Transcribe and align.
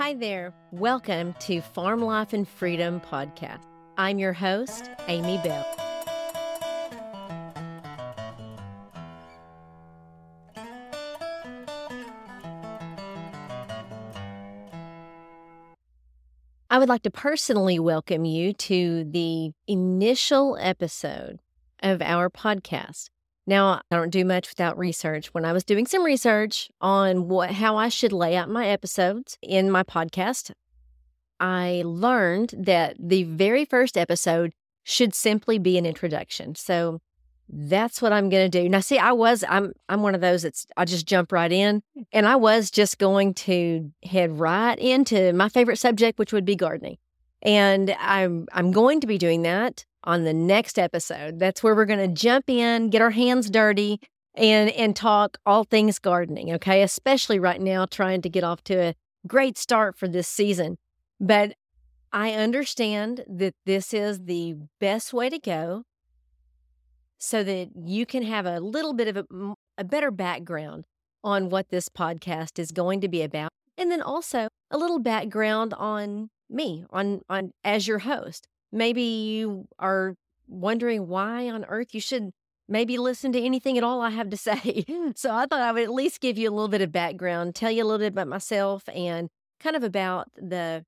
Hi 0.00 0.14
there. 0.14 0.54
Welcome 0.72 1.34
to 1.40 1.60
Farm 1.60 2.00
Life 2.00 2.32
and 2.32 2.48
Freedom 2.48 3.02
podcast. 3.02 3.60
I'm 3.98 4.18
your 4.18 4.32
host, 4.32 4.90
Amy 5.08 5.36
Bell. 5.44 5.66
I 16.70 16.78
would 16.78 16.88
like 16.88 17.02
to 17.02 17.10
personally 17.10 17.78
welcome 17.78 18.24
you 18.24 18.54
to 18.54 19.04
the 19.04 19.50
initial 19.68 20.56
episode 20.58 21.40
of 21.82 22.00
our 22.00 22.30
podcast. 22.30 23.10
Now, 23.50 23.80
I 23.90 23.96
don't 23.96 24.10
do 24.10 24.24
much 24.24 24.48
without 24.48 24.78
research. 24.78 25.34
When 25.34 25.44
I 25.44 25.52
was 25.52 25.64
doing 25.64 25.84
some 25.84 26.04
research 26.04 26.70
on 26.80 27.26
what 27.26 27.50
how 27.50 27.76
I 27.76 27.88
should 27.88 28.12
lay 28.12 28.36
out 28.36 28.48
my 28.48 28.68
episodes 28.68 29.38
in 29.42 29.72
my 29.72 29.82
podcast, 29.82 30.52
I 31.40 31.82
learned 31.84 32.54
that 32.56 32.94
the 33.00 33.24
very 33.24 33.64
first 33.64 33.98
episode 33.98 34.52
should 34.84 35.16
simply 35.16 35.58
be 35.58 35.76
an 35.76 35.84
introduction. 35.84 36.54
So 36.54 37.00
that's 37.48 38.00
what 38.00 38.12
I'm 38.12 38.28
going 38.28 38.48
to 38.48 38.62
do. 38.62 38.68
Now 38.68 38.78
see, 38.78 38.98
I 38.98 39.10
was 39.10 39.42
I'm 39.48 39.72
I'm 39.88 40.04
one 40.04 40.14
of 40.14 40.20
those 40.20 40.42
that's 40.42 40.64
I 40.76 40.84
just 40.84 41.04
jump 41.04 41.32
right 41.32 41.50
in 41.50 41.82
and 42.12 42.28
I 42.28 42.36
was 42.36 42.70
just 42.70 42.98
going 42.98 43.34
to 43.34 43.90
head 44.04 44.38
right 44.38 44.78
into 44.78 45.32
my 45.32 45.48
favorite 45.48 45.80
subject 45.80 46.20
which 46.20 46.32
would 46.32 46.44
be 46.44 46.54
gardening. 46.54 46.98
And 47.42 47.96
I'm 47.98 48.46
I'm 48.52 48.70
going 48.70 49.00
to 49.00 49.08
be 49.08 49.18
doing 49.18 49.42
that 49.42 49.86
on 50.04 50.24
the 50.24 50.32
next 50.32 50.78
episode. 50.78 51.38
That's 51.38 51.62
where 51.62 51.74
we're 51.74 51.84
going 51.84 51.98
to 51.98 52.14
jump 52.14 52.48
in, 52.48 52.90
get 52.90 53.02
our 53.02 53.10
hands 53.10 53.50
dirty, 53.50 54.00
and 54.34 54.70
and 54.70 54.94
talk 54.94 55.38
all 55.44 55.64
things 55.64 55.98
gardening. 55.98 56.52
Okay, 56.54 56.82
especially 56.82 57.38
right 57.38 57.60
now, 57.60 57.86
trying 57.86 58.22
to 58.22 58.28
get 58.28 58.44
off 58.44 58.62
to 58.64 58.80
a 58.80 58.94
great 59.26 59.58
start 59.58 59.96
for 59.98 60.08
this 60.08 60.28
season. 60.28 60.78
But 61.18 61.54
I 62.12 62.32
understand 62.32 63.24
that 63.28 63.54
this 63.66 63.92
is 63.92 64.20
the 64.24 64.56
best 64.78 65.12
way 65.12 65.28
to 65.30 65.38
go, 65.38 65.84
so 67.18 67.42
that 67.44 67.70
you 67.74 68.06
can 68.06 68.22
have 68.22 68.46
a 68.46 68.60
little 68.60 68.94
bit 68.94 69.08
of 69.08 69.16
a, 69.16 69.54
a 69.76 69.84
better 69.84 70.10
background 70.10 70.84
on 71.22 71.50
what 71.50 71.68
this 71.68 71.88
podcast 71.88 72.58
is 72.58 72.72
going 72.72 73.00
to 73.02 73.08
be 73.08 73.22
about, 73.22 73.50
and 73.76 73.90
then 73.90 74.00
also 74.00 74.48
a 74.70 74.78
little 74.78 74.98
background 74.98 75.74
on 75.74 76.30
me 76.48 76.84
on 76.90 77.20
on 77.28 77.52
as 77.62 77.86
your 77.86 78.00
host 78.00 78.48
maybe 78.72 79.02
you 79.02 79.66
are 79.78 80.14
wondering 80.48 81.06
why 81.06 81.48
on 81.48 81.64
earth 81.66 81.94
you 81.94 82.00
should 82.00 82.30
maybe 82.68 82.98
listen 82.98 83.32
to 83.32 83.40
anything 83.40 83.76
at 83.76 83.84
all 83.84 84.00
I 84.00 84.10
have 84.10 84.30
to 84.30 84.36
say. 84.36 84.84
so 85.16 85.34
I 85.34 85.46
thought 85.46 85.60
I 85.60 85.72
would 85.72 85.82
at 85.82 85.92
least 85.92 86.20
give 86.20 86.38
you 86.38 86.48
a 86.48 86.54
little 86.54 86.68
bit 86.68 86.82
of 86.82 86.92
background, 86.92 87.54
tell 87.54 87.70
you 87.70 87.82
a 87.82 87.86
little 87.86 87.98
bit 87.98 88.12
about 88.12 88.28
myself 88.28 88.84
and 88.94 89.28
kind 89.58 89.76
of 89.76 89.84
about 89.84 90.28
the 90.36 90.84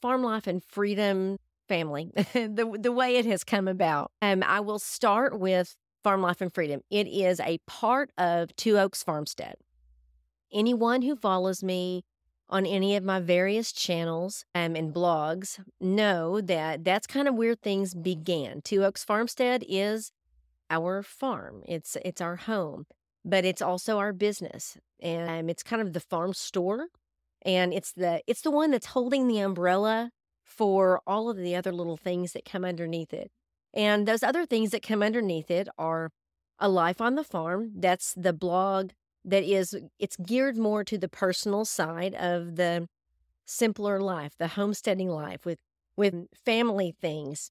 farm 0.00 0.22
life 0.22 0.46
and 0.46 0.62
freedom 0.64 1.38
family, 1.68 2.10
the 2.34 2.76
the 2.78 2.92
way 2.92 3.16
it 3.16 3.26
has 3.26 3.44
come 3.44 3.68
about. 3.68 4.10
Um, 4.20 4.42
I 4.42 4.60
will 4.60 4.78
start 4.78 5.38
with 5.38 5.74
Farm 6.02 6.20
Life 6.20 6.40
and 6.40 6.52
Freedom. 6.52 6.80
It 6.90 7.06
is 7.06 7.40
a 7.40 7.58
part 7.66 8.10
of 8.18 8.54
Two 8.56 8.78
Oaks 8.78 9.02
Farmstead. 9.02 9.54
Anyone 10.52 11.02
who 11.02 11.16
follows 11.16 11.62
me 11.62 12.04
on 12.48 12.66
any 12.66 12.96
of 12.96 13.04
my 13.04 13.20
various 13.20 13.72
channels 13.72 14.44
um, 14.54 14.76
and 14.76 14.94
blogs 14.94 15.58
know 15.80 16.40
that 16.40 16.84
that's 16.84 17.06
kind 17.06 17.26
of 17.26 17.34
where 17.34 17.54
things 17.54 17.94
began. 17.94 18.60
Two 18.62 18.84
Oaks 18.84 19.04
Farmstead 19.04 19.64
is 19.68 20.12
our 20.70 21.02
farm. 21.02 21.62
It's 21.66 21.96
it's 22.04 22.20
our 22.20 22.36
home, 22.36 22.86
but 23.24 23.44
it's 23.44 23.62
also 23.62 23.98
our 23.98 24.12
business, 24.12 24.76
and 25.00 25.28
um, 25.30 25.48
it's 25.48 25.62
kind 25.62 25.82
of 25.82 25.92
the 25.92 26.00
farm 26.00 26.34
store, 26.34 26.88
and 27.42 27.72
it's 27.72 27.92
the 27.92 28.22
it's 28.26 28.42
the 28.42 28.50
one 28.50 28.70
that's 28.70 28.86
holding 28.86 29.28
the 29.28 29.38
umbrella 29.38 30.10
for 30.44 31.00
all 31.06 31.30
of 31.30 31.36
the 31.36 31.56
other 31.56 31.72
little 31.72 31.96
things 31.96 32.32
that 32.32 32.44
come 32.44 32.64
underneath 32.64 33.14
it. 33.14 33.30
And 33.74 34.06
those 34.06 34.22
other 34.22 34.44
things 34.44 34.70
that 34.70 34.82
come 34.82 35.02
underneath 35.02 35.50
it 35.50 35.68
are 35.78 36.10
a 36.58 36.68
life 36.68 37.00
on 37.00 37.14
the 37.14 37.24
farm. 37.24 37.72
That's 37.74 38.14
the 38.14 38.32
blog 38.32 38.90
that 39.24 39.44
is 39.44 39.76
it's 39.98 40.16
geared 40.16 40.56
more 40.56 40.84
to 40.84 40.98
the 40.98 41.08
personal 41.08 41.64
side 41.64 42.14
of 42.14 42.56
the 42.56 42.88
simpler 43.44 44.00
life, 44.00 44.32
the 44.38 44.48
homesteading 44.48 45.08
life 45.08 45.44
with 45.44 45.58
with 45.96 46.14
family 46.44 46.94
things, 47.00 47.50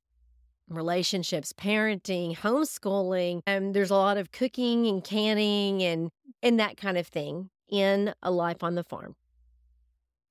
relationships, 0.68 1.54
parenting, 1.54 2.38
homeschooling. 2.38 3.42
And 3.46 3.74
there's 3.74 3.92
a 3.92 3.96
lot 3.96 4.18
of 4.18 4.32
cooking 4.32 4.88
and 4.88 5.04
canning 5.04 5.82
and 5.84 6.09
and 6.42 6.59
that 6.59 6.78
kind 6.78 6.98
of 6.98 7.08
thing 7.08 7.50
in 7.70 8.14
a 8.22 8.32
life 8.32 8.64
on 8.64 8.76
the 8.76 8.84
farm. 8.84 9.16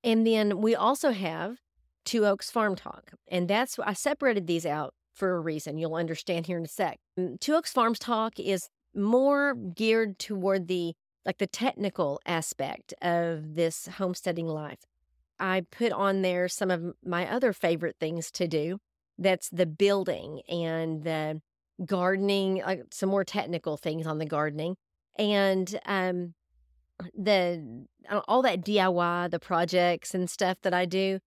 And 0.03 0.25
then 0.25 0.61
we 0.61 0.75
also 0.75 1.11
have 1.11 1.57
Two 2.05 2.25
Oaks 2.25 2.49
Farm 2.49 2.75
Talk. 2.75 3.11
And 3.27 3.47
that's 3.47 3.77
I 3.79 3.93
separated 3.93 4.47
these 4.47 4.65
out 4.65 4.93
for 5.13 5.35
a 5.35 5.39
reason. 5.39 5.77
You'll 5.77 5.95
understand 5.95 6.47
here 6.47 6.57
in 6.57 6.65
a 6.65 6.67
sec. 6.67 6.99
Mm, 7.17 7.39
Two 7.39 7.55
Oaks 7.55 7.71
Farms 7.71 7.99
Talk 7.99 8.39
is 8.39 8.69
more 8.93 9.55
geared 9.55 10.19
toward 10.19 10.67
the 10.67 10.93
like 11.25 11.37
the 11.37 11.47
technical 11.47 12.19
aspect 12.25 12.93
of 13.01 13.55
this 13.55 13.87
homesteading 13.97 14.47
life. 14.47 14.79
I 15.39 15.65
put 15.71 15.91
on 15.91 16.21
there 16.21 16.47
some 16.47 16.69
of 16.71 16.93
my 17.03 17.29
other 17.29 17.53
favorite 17.53 17.95
things 17.99 18.31
to 18.31 18.47
do. 18.47 18.79
That's 19.17 19.49
the 19.49 19.65
building 19.65 20.41
and 20.47 21.03
the 21.03 21.41
gardening, 21.85 22.61
like 22.65 22.85
some 22.91 23.09
more 23.09 23.23
technical 23.23 23.77
things 23.77 24.05
on 24.05 24.19
the 24.19 24.25
gardening, 24.25 24.77
and 25.17 25.79
um, 25.85 26.33
the 27.17 27.85
uh, 28.09 28.21
all 28.27 28.41
that 28.43 28.61
DIY, 28.61 29.31
the 29.31 29.39
projects 29.39 30.13
and 30.13 30.29
stuff 30.29 30.57
that 30.61 30.73
I 30.73 30.85
do. 30.85 31.19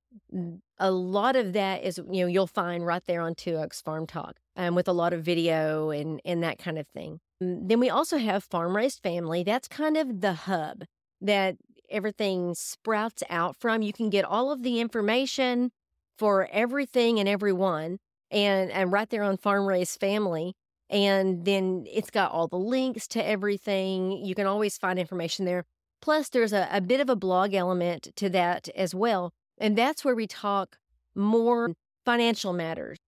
A 0.78 0.90
lot 0.90 1.36
of 1.36 1.52
that 1.52 1.82
is 1.82 1.98
you 2.10 2.22
know 2.22 2.26
you'll 2.26 2.46
find 2.46 2.86
right 2.86 3.04
there 3.06 3.20
on 3.20 3.34
Two 3.34 3.56
Oaks 3.56 3.80
Farm 3.80 4.06
Talk, 4.06 4.36
um, 4.56 4.74
with 4.74 4.88
a 4.88 4.92
lot 4.92 5.12
of 5.12 5.24
video 5.24 5.90
and 5.90 6.20
and 6.24 6.42
that 6.42 6.58
kind 6.58 6.78
of 6.78 6.86
thing. 6.88 7.20
Mm, 7.42 7.68
then 7.68 7.80
we 7.80 7.90
also 7.90 8.18
have 8.18 8.44
farm 8.44 8.76
raised 8.76 9.02
family. 9.02 9.42
That's 9.42 9.68
kind 9.68 9.96
of 9.96 10.20
the 10.20 10.34
hub 10.34 10.84
that 11.20 11.56
everything 11.90 12.54
sprouts 12.54 13.22
out 13.30 13.56
from. 13.56 13.82
You 13.82 13.92
can 13.92 14.10
get 14.10 14.24
all 14.24 14.50
of 14.52 14.62
the 14.62 14.80
information 14.80 15.70
for 16.18 16.48
everything 16.52 17.18
and 17.18 17.28
everyone 17.28 17.98
and 18.30 18.70
and 18.70 18.92
right 18.92 19.10
there 19.10 19.22
on 19.22 19.36
farm 19.36 19.66
raised 19.66 19.98
family 20.00 20.54
and 20.90 21.44
then 21.44 21.84
it's 21.90 22.10
got 22.10 22.30
all 22.30 22.48
the 22.48 22.58
links 22.58 23.06
to 23.08 23.24
everything 23.24 24.12
you 24.24 24.34
can 24.34 24.46
always 24.46 24.78
find 24.78 24.98
information 24.98 25.44
there 25.44 25.64
plus 26.00 26.28
there's 26.28 26.52
a, 26.52 26.68
a 26.70 26.80
bit 26.80 27.00
of 27.00 27.08
a 27.10 27.16
blog 27.16 27.54
element 27.54 28.08
to 28.16 28.28
that 28.28 28.68
as 28.76 28.94
well 28.94 29.32
and 29.58 29.76
that's 29.76 30.04
where 30.04 30.14
we 30.14 30.26
talk 30.26 30.76
more 31.14 31.72
financial 32.04 32.52
matters 32.52 32.98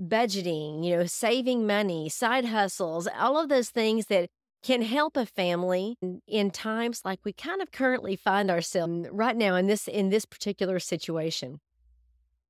budgeting, 0.00 0.84
you 0.84 0.96
know, 0.96 1.06
saving 1.06 1.66
money, 1.66 2.08
side 2.08 2.46
hustles, 2.46 3.08
all 3.18 3.38
of 3.38 3.48
those 3.48 3.70
things 3.70 4.06
that 4.06 4.28
can 4.62 4.82
help 4.82 5.16
a 5.16 5.26
family 5.26 5.96
in 6.26 6.50
times 6.50 7.02
like 7.04 7.20
we 7.24 7.32
kind 7.32 7.62
of 7.62 7.72
currently 7.72 8.16
find 8.16 8.50
ourselves 8.50 9.08
right 9.10 9.36
now 9.36 9.56
in 9.56 9.66
this 9.66 9.88
in 9.88 10.10
this 10.10 10.24
particular 10.24 10.78
situation. 10.78 11.60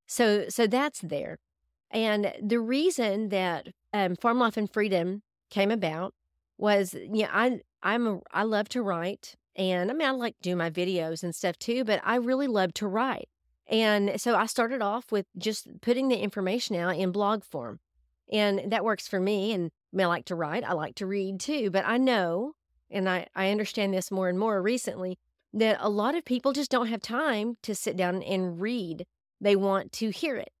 So 0.07 0.45
so 0.49 0.67
that's 0.67 0.99
there. 0.99 1.37
And 1.89 2.33
the 2.41 2.59
reason 2.59 3.29
that 3.29 3.67
um, 3.93 4.15
Farm 4.15 4.39
Life 4.39 4.57
and 4.57 4.71
Freedom 4.71 5.21
came 5.49 5.71
about 5.71 6.13
was, 6.57 6.95
yeah, 7.11 7.29
I 7.31 7.59
I'm 7.81 8.07
a, 8.07 8.19
I 8.31 8.43
love 8.43 8.69
to 8.69 8.81
write, 8.81 9.35
and 9.55 9.89
I 9.89 9.93
mean 9.93 10.07
I 10.07 10.11
like 10.11 10.35
do 10.41 10.55
my 10.55 10.69
videos 10.69 11.23
and 11.23 11.33
stuff 11.33 11.57
too, 11.59 11.83
but 11.85 12.01
I 12.03 12.15
really 12.15 12.47
love 12.47 12.73
to 12.75 12.87
write. 12.87 13.29
And 13.71 14.19
so 14.19 14.35
I 14.35 14.45
started 14.47 14.81
off 14.81 15.11
with 15.11 15.25
just 15.37 15.81
putting 15.81 16.09
the 16.09 16.17
information 16.17 16.75
out 16.75 16.97
in 16.97 17.11
blog 17.11 17.43
form. 17.45 17.79
And 18.31 18.71
that 18.71 18.83
works 18.83 19.07
for 19.07 19.19
me. 19.19 19.53
And 19.53 19.71
I, 19.97 20.05
like 20.05 20.25
to 20.25 20.35
write, 20.35 20.65
I 20.65 20.73
like 20.73 20.95
to 20.95 21.05
read 21.05 21.39
too. 21.39 21.71
But 21.71 21.85
I 21.87 21.97
know, 21.97 22.53
and 22.89 23.09
I, 23.09 23.27
I 23.33 23.49
understand 23.49 23.93
this 23.93 24.11
more 24.11 24.27
and 24.27 24.37
more 24.37 24.61
recently, 24.61 25.17
that 25.53 25.77
a 25.79 25.89
lot 25.89 26.15
of 26.15 26.25
people 26.25 26.51
just 26.51 26.69
don't 26.69 26.87
have 26.87 27.01
time 27.01 27.57
to 27.63 27.73
sit 27.73 27.95
down 27.95 28.21
and 28.23 28.59
read. 28.59 29.05
They 29.39 29.55
want 29.55 29.93
to 29.93 30.09
hear 30.09 30.35
it. 30.35 30.51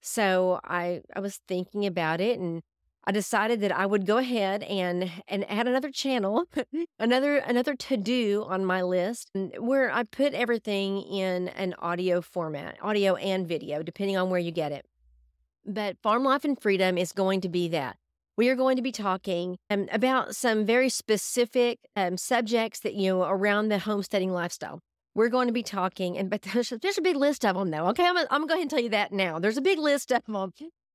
So 0.00 0.60
I, 0.64 1.02
I 1.14 1.20
was 1.20 1.40
thinking 1.48 1.84
about 1.84 2.20
it 2.20 2.38
and 2.38 2.62
I 3.04 3.10
decided 3.10 3.60
that 3.60 3.72
I 3.72 3.84
would 3.84 4.06
go 4.06 4.18
ahead 4.18 4.62
and 4.62 5.10
and 5.26 5.50
add 5.50 5.66
another 5.66 5.90
channel, 5.90 6.44
another 6.98 7.38
another 7.38 7.74
to 7.74 7.96
do 7.96 8.44
on 8.48 8.64
my 8.64 8.82
list 8.82 9.30
where 9.58 9.90
I 9.90 10.04
put 10.04 10.34
everything 10.34 11.02
in 11.02 11.48
an 11.48 11.74
audio 11.78 12.20
format, 12.20 12.76
audio 12.80 13.16
and 13.16 13.46
video, 13.46 13.82
depending 13.82 14.16
on 14.16 14.30
where 14.30 14.40
you 14.40 14.52
get 14.52 14.70
it. 14.70 14.86
But 15.66 15.96
Farm 16.02 16.24
Life 16.24 16.44
and 16.44 16.60
Freedom 16.60 16.96
is 16.96 17.12
going 17.12 17.40
to 17.40 17.48
be 17.48 17.68
that. 17.68 17.96
We 18.36 18.48
are 18.48 18.56
going 18.56 18.76
to 18.76 18.82
be 18.82 18.92
talking 18.92 19.58
um, 19.68 19.88
about 19.92 20.34
some 20.34 20.64
very 20.64 20.88
specific 20.88 21.80
um, 21.96 22.16
subjects 22.16 22.80
that 22.80 22.94
you 22.94 23.10
know 23.10 23.24
around 23.24 23.68
the 23.68 23.80
homesteading 23.80 24.32
lifestyle. 24.32 24.80
We're 25.14 25.28
going 25.28 25.48
to 25.48 25.52
be 25.52 25.64
talking, 25.64 26.16
and 26.16 26.30
but 26.30 26.42
there's, 26.52 26.72
there's 26.80 26.98
a 26.98 27.02
big 27.02 27.16
list 27.16 27.44
of 27.44 27.56
them 27.56 27.70
though. 27.70 27.88
Okay, 27.88 28.06
I'm, 28.06 28.16
I'm 28.16 28.26
going 28.28 28.42
to 28.42 28.46
go 28.46 28.54
ahead 28.54 28.62
and 28.62 28.70
tell 28.70 28.80
you 28.80 28.90
that 28.90 29.12
now. 29.12 29.40
There's 29.40 29.58
a 29.58 29.62
big 29.62 29.78
list 29.78 30.12
of 30.12 30.24
them. 30.24 30.52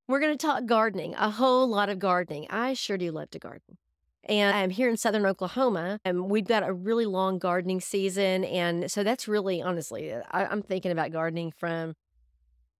We're 0.07 0.21
going 0.21 0.37
to 0.37 0.45
talk 0.45 0.65
gardening, 0.65 1.15
a 1.15 1.29
whole 1.29 1.67
lot 1.67 1.89
of 1.89 1.99
gardening. 1.99 2.47
I 2.49 2.73
sure 2.73 2.97
do 2.97 3.11
love 3.11 3.29
to 3.31 3.39
garden. 3.39 3.77
And 4.23 4.55
I'm 4.55 4.69
here 4.69 4.89
in 4.89 4.95
southern 4.95 5.25
Oklahoma, 5.25 5.99
and 6.05 6.29
we've 6.29 6.47
got 6.47 6.67
a 6.67 6.71
really 6.71 7.05
long 7.05 7.39
gardening 7.39 7.81
season. 7.81 8.45
And 8.45 8.89
so 8.89 9.03
that's 9.03 9.27
really, 9.27 9.61
honestly, 9.61 10.13
uh, 10.13 10.21
I, 10.31 10.45
I'm 10.45 10.61
thinking 10.61 10.91
about 10.91 11.11
gardening 11.11 11.51
from 11.51 11.95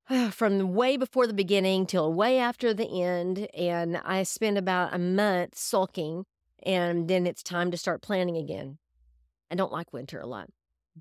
from 0.32 0.74
way 0.74 0.96
before 0.96 1.28
the 1.28 1.34
beginning 1.34 1.86
till 1.86 2.14
way 2.14 2.38
after 2.38 2.74
the 2.74 3.02
end. 3.02 3.48
And 3.54 3.98
I 3.98 4.24
spend 4.24 4.58
about 4.58 4.94
a 4.94 5.00
month 5.00 5.58
sulking, 5.58 6.26
and 6.64 7.10
then 7.10 7.28
it's 7.28 7.44
time 7.44 7.72
to 7.72 7.78
start 7.78 8.02
planning 8.02 8.38
again. 8.38 8.78
I 9.52 9.56
don't 9.56 9.72
like 9.72 9.92
winter 9.92 10.22
a 10.22 10.28
lot, 10.28 10.50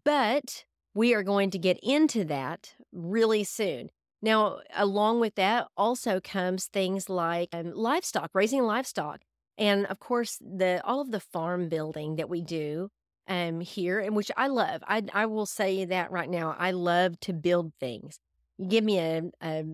but 0.04 0.64
we 0.92 1.14
are 1.14 1.22
going 1.22 1.50
to 1.50 1.58
get 1.58 1.78
into 1.84 2.24
that 2.24 2.74
really 2.92 3.44
soon. 3.44 3.90
Now, 4.22 4.60
along 4.74 5.20
with 5.20 5.34
that 5.36 5.68
also 5.76 6.20
comes 6.20 6.66
things 6.66 7.08
like 7.08 7.48
um, 7.52 7.72
livestock, 7.74 8.30
raising 8.34 8.62
livestock. 8.62 9.20
And 9.58 9.86
of 9.86 9.98
course, 10.00 10.38
the 10.40 10.80
all 10.84 11.00
of 11.00 11.10
the 11.10 11.20
farm 11.20 11.68
building 11.68 12.16
that 12.16 12.28
we 12.28 12.42
do 12.42 12.90
um, 13.28 13.60
here, 13.60 14.00
and 14.00 14.14
which 14.14 14.30
I 14.36 14.48
love. 14.48 14.82
I, 14.86 15.02
I 15.12 15.26
will 15.26 15.46
say 15.46 15.84
that 15.84 16.10
right 16.10 16.28
now. 16.28 16.54
I 16.58 16.72
love 16.72 17.18
to 17.20 17.32
build 17.32 17.72
things. 17.80 18.18
You 18.58 18.66
give 18.68 18.84
me 18.84 18.98
a, 18.98 19.22
a 19.40 19.64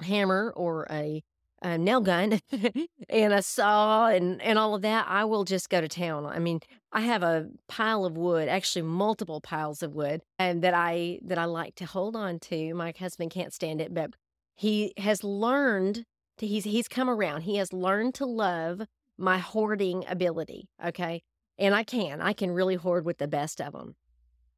hammer 0.00 0.52
or 0.56 0.86
a, 0.90 1.22
a 1.64 1.78
nail 1.78 2.00
gun 2.00 2.40
and 3.08 3.32
a 3.32 3.42
saw 3.42 4.06
and, 4.06 4.40
and 4.42 4.58
all 4.58 4.74
of 4.74 4.82
that, 4.82 5.06
I 5.08 5.24
will 5.24 5.44
just 5.44 5.70
go 5.70 5.80
to 5.80 5.88
town. 5.88 6.26
I 6.26 6.38
mean, 6.38 6.60
I 6.92 7.00
have 7.00 7.22
a 7.22 7.48
pile 7.68 8.04
of 8.04 8.16
wood, 8.16 8.48
actually 8.48 8.82
multiple 8.82 9.40
piles 9.40 9.82
of 9.82 9.94
wood, 9.94 10.20
and 10.38 10.62
that 10.62 10.74
I 10.74 11.18
that 11.24 11.38
I 11.38 11.46
like 11.46 11.74
to 11.76 11.86
hold 11.86 12.14
on 12.14 12.38
to. 12.40 12.74
My 12.74 12.92
husband 12.96 13.30
can't 13.30 13.52
stand 13.52 13.80
it, 13.80 13.94
but 13.94 14.10
he 14.54 14.92
has 14.98 15.24
learned 15.24 16.04
to, 16.38 16.46
he's 16.46 16.64
he's 16.64 16.86
come 16.86 17.08
around. 17.08 17.42
He 17.42 17.56
has 17.56 17.72
learned 17.72 18.14
to 18.16 18.26
love 18.26 18.82
my 19.16 19.38
hoarding 19.38 20.04
ability. 20.06 20.68
Okay. 20.84 21.22
And 21.56 21.74
I 21.74 21.84
can. 21.84 22.20
I 22.20 22.32
can 22.32 22.50
really 22.50 22.74
hoard 22.74 23.04
with 23.04 23.18
the 23.18 23.28
best 23.28 23.60
of 23.60 23.72
them. 23.72 23.94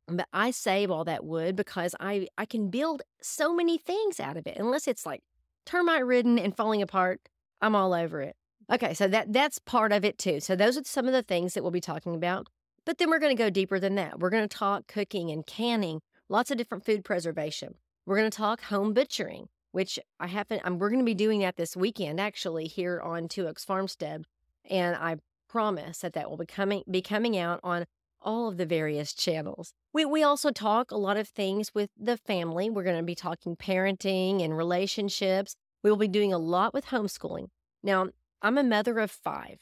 But 0.09 0.29
I 0.33 0.51
save 0.51 0.91
all 0.91 1.05
that 1.05 1.25
wood 1.25 1.55
because 1.57 1.95
I 2.01 2.27
I 2.37 2.47
can 2.47 2.69
build 2.69 3.03
so 3.23 3.55
many 3.55 3.79
things 3.79 4.19
out 4.19 4.37
of 4.37 4.47
it. 4.47 4.57
Unless 4.57 4.89
it's 4.89 5.07
like 5.07 5.23
termite 5.67 6.07
ridden 6.07 6.39
and 6.39 6.57
falling 6.57 6.81
apart, 6.81 7.21
I'm 7.61 7.75
all 7.75 7.93
over 7.93 8.23
it. 8.23 8.37
Okay, 8.73 8.95
so 8.95 9.07
that 9.09 9.33
that's 9.33 9.59
part 9.59 9.93
of 9.93 10.05
it 10.05 10.19
too. 10.19 10.41
So 10.41 10.57
those 10.57 10.77
are 10.77 10.85
some 10.85 11.07
of 11.07 11.13
the 11.13 11.23
things 11.23 11.55
that 11.55 11.63
we'll 11.63 11.71
be 11.71 11.81
talking 11.81 12.15
about. 12.15 12.49
But 12.85 12.99
then 12.99 13.11
we're 13.11 13.19
going 13.19 13.37
to 13.37 13.43
go 13.43 13.51
deeper 13.51 13.79
than 13.79 13.97
that. 13.97 14.21
We're 14.21 14.31
going 14.31 14.49
to 14.49 14.57
talk 14.57 14.87
cooking 14.87 15.31
and 15.31 15.45
canning, 15.45 16.01
lots 16.29 16.51
of 16.51 16.57
different 16.57 16.85
food 16.85 17.05
preservation. 17.05 17.75
We're 18.07 18.17
going 18.17 18.31
to 18.31 18.37
talk 18.37 18.63
home 18.63 18.93
butchering, 18.93 19.49
which 19.73 19.99
I 20.21 20.29
haven't. 20.29 20.63
I'm, 20.65 20.79
we're 20.79 20.91
going 20.91 21.01
to 21.01 21.05
be 21.05 21.15
doing 21.15 21.41
that 21.41 21.57
this 21.57 21.77
weekend, 21.77 22.21
actually, 22.21 22.67
here 22.67 23.01
on 23.01 23.29
Two 23.29 23.49
Oaks 23.49 23.65
Farmstead, 23.65 24.25
and 24.71 24.95
I 24.97 25.17
promise 25.49 25.99
that 25.99 26.13
that 26.13 26.31
will 26.31 26.37
be 26.37 26.47
coming 26.47 26.83
be 26.91 27.03
coming 27.03 27.37
out 27.37 27.61
on 27.63 27.87
all 28.27 28.49
of 28.49 28.57
the 28.57 28.67
various 28.67 29.15
channels. 29.15 29.73
We, 29.95 30.05
we 30.05 30.23
also 30.23 30.51
talk 30.51 30.91
a 30.91 30.97
lot 30.97 31.17
of 31.17 31.29
things 31.29 31.73
with 31.75 31.91
the 31.97 32.17
family. 32.19 32.69
We're 32.69 32.83
going 32.83 32.99
to 32.99 33.03
be 33.03 33.15
talking 33.15 33.57
parenting 33.57 34.45
and 34.45 34.57
relationships. 34.57 35.55
We 35.83 35.91
will 35.91 35.97
be 35.97 36.09
doing 36.09 36.33
a 36.33 36.39
lot 36.39 36.75
with 36.75 36.87
homeschooling. 36.87 37.47
Now, 37.83 38.09
I'm 38.43 38.59
a 38.59 38.65
mother 38.65 38.99
of 38.99 39.11
five, 39.11 39.61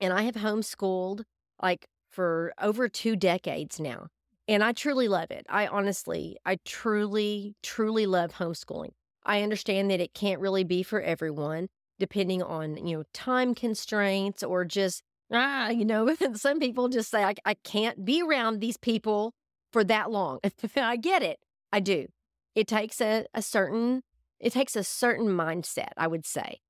and 0.00 0.12
I 0.12 0.22
have 0.22 0.36
homeschooled 0.36 1.24
like 1.60 1.88
for 2.10 2.54
over 2.60 2.88
two 2.88 3.16
decades 3.16 3.80
now. 3.80 4.06
And 4.46 4.62
I 4.62 4.72
truly 4.72 5.08
love 5.08 5.30
it. 5.30 5.46
I 5.48 5.66
honestly, 5.66 6.36
I 6.44 6.58
truly, 6.64 7.56
truly 7.62 8.06
love 8.06 8.34
homeschooling. 8.34 8.90
I 9.24 9.42
understand 9.42 9.90
that 9.90 10.00
it 10.00 10.14
can't 10.14 10.40
really 10.40 10.64
be 10.64 10.82
for 10.82 11.00
everyone, 11.00 11.68
depending 11.98 12.42
on, 12.42 12.86
you 12.86 12.98
know, 12.98 13.04
time 13.12 13.54
constraints 13.54 14.42
or 14.42 14.64
just 14.64 15.02
ah, 15.36 15.68
you 15.68 15.84
know, 15.84 16.14
some 16.34 16.58
people 16.58 16.88
just 16.88 17.10
say, 17.10 17.24
I, 17.24 17.34
I 17.44 17.54
can't 17.54 18.04
be 18.04 18.22
around 18.22 18.60
these 18.60 18.76
people 18.76 19.34
for 19.72 19.84
that 19.84 20.10
long. 20.10 20.40
I 20.76 20.96
get 20.96 21.22
it. 21.22 21.40
I 21.72 21.80
do. 21.80 22.06
It 22.54 22.68
takes 22.68 23.00
a, 23.00 23.26
a 23.34 23.42
certain, 23.42 24.02
it 24.38 24.52
takes 24.52 24.76
a 24.76 24.84
certain 24.84 25.28
mindset, 25.28 25.90
I 25.96 26.06
would 26.06 26.24
say. 26.24 26.60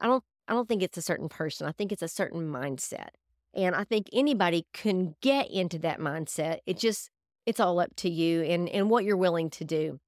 I 0.00 0.06
don't, 0.06 0.22
I 0.48 0.54
don't 0.54 0.68
think 0.68 0.82
it's 0.82 0.98
a 0.98 1.02
certain 1.02 1.28
person. 1.28 1.66
I 1.66 1.72
think 1.72 1.92
it's 1.92 2.02
a 2.02 2.08
certain 2.08 2.50
mindset. 2.50 3.08
And 3.54 3.74
I 3.74 3.84
think 3.84 4.08
anybody 4.12 4.66
can 4.72 5.14
get 5.20 5.50
into 5.50 5.78
that 5.80 5.98
mindset. 5.98 6.58
It 6.66 6.78
just, 6.78 7.10
it's 7.44 7.60
all 7.60 7.80
up 7.80 7.94
to 7.96 8.10
you 8.10 8.42
and, 8.42 8.68
and 8.68 8.88
what 8.88 9.04
you're 9.04 9.16
willing 9.16 9.50
to 9.50 9.64
do. 9.64 10.00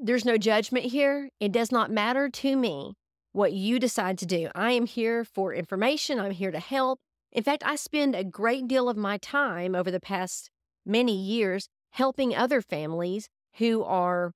There's 0.00 0.24
no 0.24 0.36
judgment 0.38 0.86
here. 0.86 1.30
It 1.40 1.52
does 1.52 1.72
not 1.72 1.90
matter 1.90 2.28
to 2.28 2.56
me 2.56 2.94
what 3.36 3.52
you 3.52 3.78
decide 3.78 4.16
to 4.16 4.24
do. 4.24 4.48
I 4.54 4.72
am 4.72 4.86
here 4.86 5.22
for 5.22 5.52
information, 5.52 6.18
I'm 6.18 6.30
here 6.30 6.50
to 6.50 6.58
help. 6.58 7.00
In 7.32 7.42
fact, 7.42 7.62
I 7.66 7.76
spend 7.76 8.14
a 8.14 8.24
great 8.24 8.66
deal 8.66 8.88
of 8.88 8.96
my 8.96 9.18
time 9.18 9.74
over 9.74 9.90
the 9.90 10.00
past 10.00 10.48
many 10.86 11.14
years 11.14 11.68
helping 11.90 12.34
other 12.34 12.62
families 12.62 13.28
who 13.58 13.84
are 13.84 14.32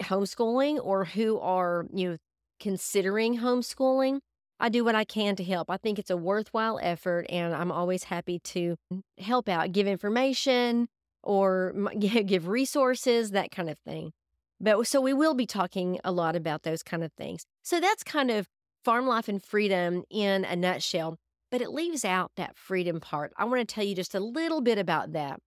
homeschooling 0.00 0.78
or 0.82 1.04
who 1.04 1.38
are, 1.38 1.86
you 1.92 2.10
know, 2.10 2.16
considering 2.58 3.40
homeschooling. 3.40 4.20
I 4.58 4.70
do 4.70 4.82
what 4.82 4.94
I 4.94 5.04
can 5.04 5.36
to 5.36 5.44
help. 5.44 5.70
I 5.70 5.76
think 5.76 5.98
it's 5.98 6.10
a 6.10 6.16
worthwhile 6.16 6.80
effort 6.82 7.26
and 7.28 7.54
I'm 7.54 7.70
always 7.70 8.04
happy 8.04 8.38
to 8.44 8.76
help 9.18 9.50
out, 9.50 9.72
give 9.72 9.86
information 9.86 10.88
or 11.22 11.74
give 11.98 12.48
resources, 12.48 13.32
that 13.32 13.50
kind 13.50 13.68
of 13.68 13.78
thing. 13.78 14.12
But 14.60 14.86
so 14.86 15.00
we 15.00 15.12
will 15.12 15.34
be 15.34 15.46
talking 15.46 16.00
a 16.04 16.12
lot 16.12 16.34
about 16.34 16.62
those 16.62 16.82
kind 16.82 17.04
of 17.04 17.12
things. 17.12 17.44
So 17.62 17.80
that's 17.80 18.02
kind 18.02 18.30
of 18.30 18.48
farm 18.84 19.06
life 19.06 19.28
and 19.28 19.42
freedom 19.42 20.04
in 20.10 20.44
a 20.44 20.56
nutshell, 20.56 21.18
but 21.50 21.60
it 21.60 21.70
leaves 21.70 22.04
out 22.04 22.32
that 22.36 22.56
freedom 22.56 23.00
part. 23.00 23.32
I 23.36 23.44
want 23.44 23.66
to 23.66 23.74
tell 23.74 23.84
you 23.84 23.94
just 23.94 24.14
a 24.14 24.20
little 24.20 24.60
bit 24.60 24.78
about 24.78 25.12
that. 25.12 25.40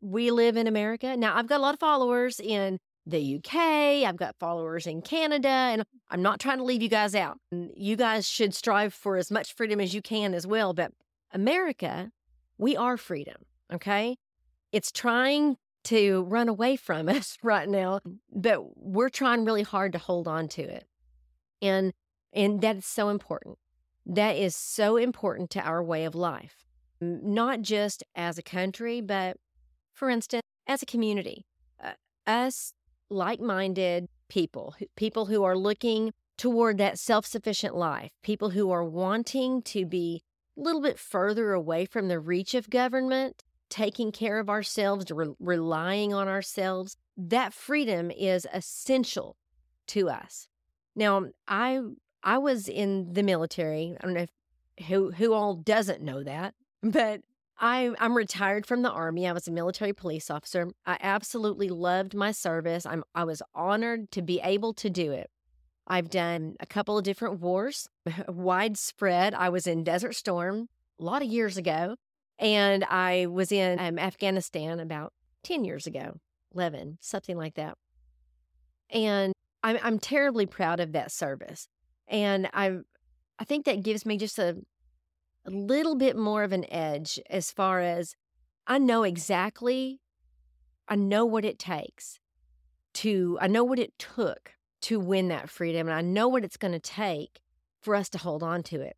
We 0.00 0.30
live 0.30 0.56
in 0.56 0.66
America. 0.66 1.16
Now, 1.16 1.36
I've 1.36 1.46
got 1.46 1.60
a 1.60 1.62
lot 1.62 1.74
of 1.74 1.80
followers 1.80 2.38
in 2.40 2.78
the 3.06 3.36
UK, 3.36 4.06
I've 4.08 4.16
got 4.16 4.36
followers 4.38 4.86
in 4.86 5.02
Canada, 5.02 5.48
and 5.48 5.84
I'm 6.10 6.22
not 6.22 6.40
trying 6.40 6.58
to 6.58 6.64
leave 6.64 6.82
you 6.82 6.88
guys 6.88 7.14
out. 7.14 7.38
Mm, 7.52 7.70
you 7.76 7.96
guys 7.96 8.26
should 8.26 8.54
strive 8.54 8.94
for 8.94 9.16
as 9.16 9.30
much 9.30 9.54
freedom 9.54 9.80
as 9.80 9.94
you 9.94 10.00
can 10.00 10.32
as 10.32 10.46
well. 10.46 10.72
But 10.72 10.92
America, 11.30 12.10
we 12.56 12.76
are 12.76 12.96
freedom, 12.96 13.44
okay? 13.72 14.16
It's 14.72 14.90
trying 14.90 15.56
to 15.84 16.22
run 16.24 16.48
away 16.48 16.76
from 16.76 17.08
us 17.08 17.36
right 17.42 17.68
now, 17.68 18.00
but 18.32 18.60
we're 18.76 19.08
trying 19.08 19.44
really 19.44 19.62
hard 19.62 19.92
to 19.92 19.98
hold 19.98 20.28
on 20.28 20.48
to 20.48 20.62
it. 20.62 20.84
And 21.62 21.92
and 22.32 22.60
that's 22.60 22.86
so 22.86 23.10
important. 23.10 23.58
That 24.04 24.36
is 24.36 24.56
so 24.56 24.96
important 24.96 25.50
to 25.50 25.60
our 25.60 25.82
way 25.82 26.04
of 26.04 26.14
life. 26.14 26.64
Not 27.00 27.62
just 27.62 28.02
as 28.16 28.38
a 28.38 28.42
country, 28.42 29.00
but 29.00 29.36
for 29.92 30.10
instance, 30.10 30.42
as 30.66 30.82
a 30.82 30.86
community. 30.86 31.46
Uh, 31.82 31.92
us 32.26 32.72
like-minded 33.08 34.08
people, 34.28 34.74
people 34.96 35.26
who 35.26 35.44
are 35.44 35.56
looking 35.56 36.12
toward 36.36 36.78
that 36.78 36.98
self-sufficient 36.98 37.76
life, 37.76 38.10
people 38.22 38.50
who 38.50 38.70
are 38.70 38.84
wanting 38.84 39.62
to 39.62 39.86
be 39.86 40.22
a 40.58 40.60
little 40.60 40.80
bit 40.80 40.98
further 40.98 41.52
away 41.52 41.84
from 41.84 42.08
the 42.08 42.18
reach 42.18 42.54
of 42.54 42.68
government 42.68 43.42
taking 43.74 44.12
care 44.12 44.38
of 44.38 44.48
ourselves, 44.48 45.10
re- 45.10 45.34
relying 45.40 46.14
on 46.14 46.28
ourselves, 46.28 46.96
that 47.16 47.52
freedom 47.52 48.08
is 48.12 48.46
essential 48.52 49.36
to 49.88 50.08
us. 50.08 50.46
Now, 50.94 51.16
um, 51.16 51.32
I 51.48 51.80
I 52.22 52.38
was 52.38 52.68
in 52.68 53.14
the 53.14 53.24
military. 53.24 53.96
I 54.00 54.04
don't 54.04 54.14
know 54.14 54.26
if, 54.78 54.86
who 54.86 55.10
who 55.10 55.32
all 55.32 55.56
doesn't 55.56 56.00
know 56.00 56.22
that, 56.22 56.54
but 56.84 57.22
I 57.58 57.92
I'm 57.98 58.16
retired 58.16 58.64
from 58.64 58.82
the 58.82 58.92
army. 58.92 59.26
I 59.26 59.32
was 59.32 59.48
a 59.48 59.52
military 59.52 59.92
police 59.92 60.30
officer. 60.30 60.70
I 60.86 60.96
absolutely 61.00 61.68
loved 61.68 62.14
my 62.14 62.30
service. 62.30 62.86
I'm 62.86 63.02
I 63.12 63.24
was 63.24 63.42
honored 63.56 64.12
to 64.12 64.22
be 64.22 64.40
able 64.44 64.72
to 64.74 64.88
do 64.88 65.10
it. 65.10 65.30
I've 65.88 66.10
done 66.10 66.54
a 66.60 66.66
couple 66.66 66.96
of 66.96 67.02
different 67.02 67.40
wars, 67.40 67.88
widespread. 68.28 69.34
I 69.34 69.48
was 69.48 69.66
in 69.66 69.82
Desert 69.82 70.14
Storm 70.14 70.68
a 71.00 71.02
lot 71.02 71.22
of 71.22 71.28
years 71.28 71.56
ago. 71.56 71.96
And 72.38 72.84
I 72.84 73.26
was 73.26 73.52
in 73.52 73.78
um, 73.78 73.98
Afghanistan 73.98 74.80
about 74.80 75.12
10 75.44 75.64
years 75.64 75.86
ago, 75.86 76.18
11, 76.54 76.98
something 77.00 77.36
like 77.36 77.54
that. 77.54 77.76
And 78.90 79.32
I'm, 79.62 79.78
I'm 79.82 79.98
terribly 79.98 80.46
proud 80.46 80.80
of 80.80 80.92
that 80.92 81.12
service. 81.12 81.68
And 82.08 82.48
I, 82.52 82.78
I 83.38 83.44
think 83.44 83.64
that 83.66 83.82
gives 83.82 84.04
me 84.04 84.16
just 84.18 84.38
a, 84.38 84.56
a 85.46 85.50
little 85.50 85.94
bit 85.94 86.16
more 86.16 86.42
of 86.42 86.52
an 86.52 86.70
edge 86.72 87.20
as 87.30 87.50
far 87.50 87.80
as 87.80 88.14
I 88.66 88.78
know 88.78 89.02
exactly, 89.02 90.00
I 90.88 90.96
know 90.96 91.24
what 91.24 91.44
it 91.44 91.58
takes 91.58 92.18
to, 92.94 93.38
I 93.40 93.46
know 93.46 93.64
what 93.64 93.78
it 93.78 93.98
took 93.98 94.54
to 94.82 95.00
win 95.00 95.28
that 95.28 95.48
freedom. 95.48 95.86
And 95.88 95.96
I 95.96 96.02
know 96.02 96.28
what 96.28 96.44
it's 96.44 96.56
going 96.56 96.72
to 96.72 96.80
take 96.80 97.40
for 97.80 97.94
us 97.94 98.08
to 98.10 98.18
hold 98.18 98.42
on 98.42 98.62
to 98.64 98.80
it. 98.80 98.96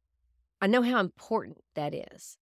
I 0.61 0.67
know 0.67 0.83
how 0.83 1.01
important 1.01 1.59
that 1.75 1.95
is 1.95 2.39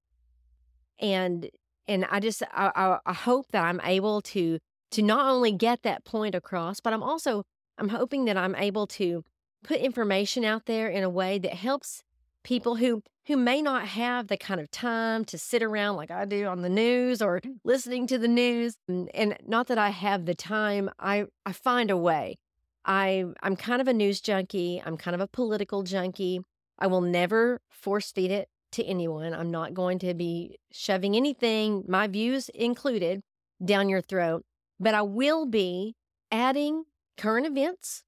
and 0.99 1.49
and 1.87 2.07
I 2.11 2.21
just 2.21 2.43
I, 2.53 2.99
I 3.05 3.13
hope 3.13 3.47
that 3.53 3.65
I'm 3.65 3.81
able 3.83 4.23
to 4.23 4.59
to 4.93 5.03
not 5.03 5.29
only 5.29 5.53
get 5.53 5.83
that 5.83 6.05
point 6.05 6.35
across, 6.35 6.81
but 6.81 6.93
I'm 6.93 7.03
also 7.03 7.45
I'm 7.79 7.89
hoping 7.89 8.25
that 8.27 8.37
I'm 8.37 8.55
able 8.55 8.87
to 8.89 9.25
put 9.65 9.79
information 9.79 10.45
out 10.45 10.67
there 10.67 10.89
in 10.89 11.03
a 11.03 11.11
way 11.11 11.39
that 11.39 11.55
helps 11.55 12.03
people 12.45 12.77
who 12.77 13.03
who 13.27 13.37
may 13.37 13.63
not 13.63 13.89
have 13.89 14.29
the 14.29 14.37
kind 14.37 14.61
of 14.61 14.71
time 14.71 15.25
to 15.25 15.39
sit 15.39 15.63
around 15.63 15.97
like 15.97 16.11
I 16.11 16.27
do 16.27 16.47
on 16.47 16.61
the 16.61 16.69
news 16.69 17.23
or 17.23 17.41
mm. 17.41 17.57
listening 17.65 18.07
to 18.09 18.19
the 18.19 18.29
news 18.29 18.77
and, 18.87 19.11
and 19.15 19.37
not 19.47 19.67
that 19.69 19.79
I 19.79 19.91
have 19.91 20.27
the 20.27 20.35
time 20.35 20.91
I 20.99 21.27
I 21.45 21.53
find 21.53 21.91
a 21.91 21.97
way. 21.97 22.39
I 22.85 23.25
I'm 23.43 23.57
kind 23.57 23.81
of 23.81 23.89
a 23.89 23.95
news 23.95 24.21
junkie 24.21 24.83
I'm 24.85 24.97
kind 24.97 25.15
of 25.15 25.21
a 25.21 25.27
political 25.27 25.83
junkie. 25.83 26.41
I 26.79 26.87
will 26.87 27.01
never 27.01 27.61
force 27.71 28.13
feed 28.13 28.31
it 28.31 28.49
to 28.75 28.85
anyone 28.85 29.35
I'm 29.35 29.51
not 29.51 29.75
going 29.75 29.99
to 30.01 30.15
be 30.15 30.59
shoving 30.71 31.17
anything 31.17 31.85
my 31.89 32.07
views 32.07 32.49
included 32.51 33.23
down 33.65 33.89
your 33.89 34.03
throat 34.03 34.45
but 34.79 34.95
I 34.95 35.03
will 35.03 35.47
be 35.47 35.95
adding 36.31 36.85
current 37.17 37.47
events 37.47 38.03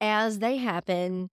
as 0.00 0.38
they 0.38 0.56
happen 0.58 1.30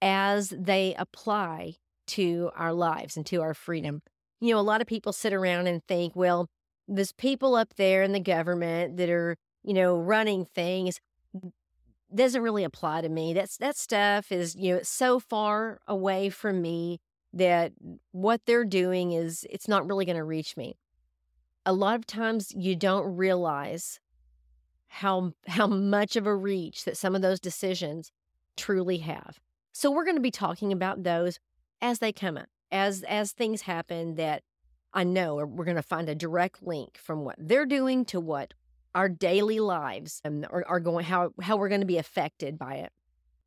as 0.00 0.50
they 0.50 0.94
apply 0.98 1.74
to 2.08 2.50
our 2.56 2.72
lives 2.72 3.16
and 3.16 3.24
to 3.26 3.40
our 3.40 3.54
freedom. 3.54 4.02
You 4.40 4.54
know, 4.54 4.60
a 4.60 4.62
lot 4.62 4.80
of 4.80 4.86
people 4.86 5.12
sit 5.12 5.32
around 5.32 5.68
and 5.68 5.82
think, 5.86 6.16
well, 6.16 6.48
there's 6.88 7.12
people 7.12 7.54
up 7.54 7.74
there 7.76 8.02
in 8.02 8.12
the 8.12 8.20
government 8.20 8.96
that 8.96 9.08
are, 9.08 9.36
you 9.62 9.72
know, 9.72 9.96
running 9.96 10.44
things 10.44 11.00
doesn't 12.14 12.42
really 12.42 12.64
apply 12.64 13.00
to 13.00 13.08
me. 13.08 13.32
That's 13.32 13.56
that 13.58 13.76
stuff 13.76 14.30
is, 14.30 14.54
you 14.54 14.74
know, 14.74 14.80
so 14.82 15.18
far 15.18 15.78
away 15.86 16.28
from 16.28 16.60
me 16.60 16.98
that 17.32 17.72
what 18.10 18.42
they're 18.46 18.64
doing 18.64 19.12
is 19.12 19.46
it's 19.50 19.68
not 19.68 19.86
really 19.86 20.04
going 20.04 20.16
to 20.16 20.24
reach 20.24 20.56
me. 20.56 20.76
A 21.64 21.72
lot 21.72 21.94
of 21.96 22.06
times 22.06 22.52
you 22.54 22.76
don't 22.76 23.16
realize 23.16 24.00
how 24.88 25.32
how 25.46 25.66
much 25.66 26.16
of 26.16 26.26
a 26.26 26.36
reach 26.36 26.84
that 26.84 26.96
some 26.96 27.14
of 27.14 27.22
those 27.22 27.40
decisions 27.40 28.12
truly 28.56 28.98
have. 28.98 29.40
So 29.72 29.90
we're 29.90 30.04
going 30.04 30.16
to 30.16 30.22
be 30.22 30.30
talking 30.30 30.72
about 30.72 31.02
those 31.02 31.40
as 31.80 31.98
they 31.98 32.12
come 32.12 32.36
up, 32.36 32.48
as 32.70 33.02
as 33.04 33.32
things 33.32 33.62
happen 33.62 34.16
that 34.16 34.42
I 34.92 35.04
know 35.04 35.36
we're 35.36 35.64
going 35.64 35.76
to 35.76 35.82
find 35.82 36.08
a 36.08 36.14
direct 36.14 36.62
link 36.62 36.98
from 36.98 37.24
what 37.24 37.36
they're 37.38 37.66
doing 37.66 38.04
to 38.06 38.20
what 38.20 38.52
our 38.94 39.08
daily 39.08 39.58
lives 39.58 40.20
um, 40.24 40.44
are, 40.50 40.64
are 40.68 40.80
going 40.80 41.04
how 41.04 41.32
how 41.40 41.56
we're 41.56 41.70
going 41.70 41.80
to 41.80 41.86
be 41.86 41.98
affected 41.98 42.58
by 42.58 42.74
it. 42.74 42.92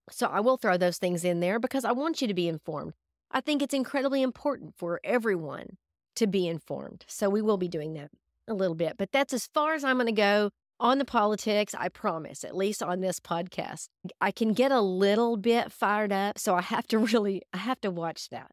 So 0.10 0.28
I 0.28 0.40
will 0.40 0.58
throw 0.58 0.78
those 0.78 0.98
things 0.98 1.24
in 1.24 1.40
there 1.40 1.60
because 1.60 1.86
I 1.86 1.92
want 1.92 2.22
you 2.22 2.28
to 2.28 2.34
be 2.34 2.48
informed. 2.48 2.94
I 3.36 3.42
think 3.42 3.62
it's 3.62 3.74
incredibly 3.74 4.22
important 4.22 4.76
for 4.78 5.02
everyone 5.04 5.76
to 6.16 6.26
be 6.26 6.48
informed. 6.48 7.04
So 7.10 7.30
we 7.30 7.42
will 7.42 7.58
be 7.58 7.68
doing 7.68 7.94
that 7.96 8.10
a 8.48 8.54
little 8.54 8.76
bit, 8.76 8.96
but 8.98 9.12
that's 9.12 9.34
as 9.34 9.48
far 9.54 9.74
as 9.74 9.84
I'm 9.84 9.98
going 9.98 10.06
to 10.06 10.14
go 10.14 10.52
on 10.80 11.00
the 11.00 11.06
politics, 11.06 11.76
I 11.78 11.90
promise, 11.90 12.46
at 12.46 12.56
least 12.56 12.82
on 12.82 13.02
this 13.02 13.20
podcast. 13.20 13.90
I 14.22 14.32
can 14.32 14.54
get 14.54 14.72
a 14.72 14.80
little 14.80 15.36
bit 15.36 15.70
fired 15.70 16.14
up, 16.14 16.40
so 16.40 16.56
I 16.56 16.62
have 16.62 16.88
to 16.88 16.98
really 17.14 17.42
I 17.54 17.58
have 17.58 17.82
to 17.82 17.92
watch 17.92 18.30
that. 18.30 18.52